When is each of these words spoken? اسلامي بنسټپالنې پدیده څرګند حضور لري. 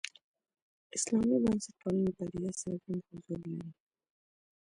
اسلامي 0.95 1.37
بنسټپالنې 1.43 2.11
پدیده 2.17 2.51
څرګند 2.61 3.01
حضور 3.09 3.39
لري. 3.51 3.71